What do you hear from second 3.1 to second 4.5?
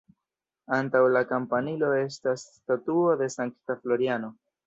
de Sankta Floriano.